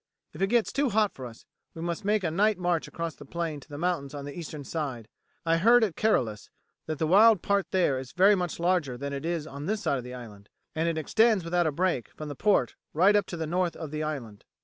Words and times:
If 0.33 0.41
it 0.41 0.47
gets 0.47 0.73
too 0.73 0.89
hot 0.89 1.13
for 1.13 1.27
us 1.27 1.45
we 1.75 1.83
must 1.83 2.03
make 2.05 2.23
a 2.23 2.31
night 2.31 2.57
march 2.57 2.87
across 2.87 3.13
the 3.13 3.23
plain 3.23 3.59
to 3.59 3.69
the 3.69 3.77
mountains 3.77 4.15
on 4.15 4.25
the 4.25 4.35
eastern 4.35 4.63
side. 4.63 5.07
I 5.45 5.57
heard 5.57 5.83
at 5.83 5.95
Caralis 5.95 6.49
that 6.87 6.97
the 6.97 7.05
wild 7.05 7.43
part 7.43 7.69
there 7.69 7.99
is 7.99 8.11
very 8.11 8.33
much 8.33 8.59
larger 8.59 8.97
than 8.97 9.13
it 9.13 9.25
is 9.27 9.45
on 9.45 9.67
this 9.67 9.83
side 9.83 9.99
of 9.99 10.03
the 10.03 10.15
island, 10.15 10.49
and 10.73 10.89
it 10.89 10.97
extends 10.97 11.43
without 11.43 11.67
a 11.67 11.71
break 11.71 12.09
from 12.15 12.29
the 12.29 12.35
port 12.35 12.73
right 12.95 13.15
up 13.15 13.27
to 13.27 13.37
the 13.37 13.45
north 13.45 13.75
of 13.75 13.91
the 13.91 14.01
island." 14.01 14.43